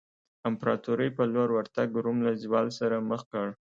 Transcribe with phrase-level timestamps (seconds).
[0.49, 3.47] امپراتورۍ په لور ورتګ روم له زوال سره مخ کړ.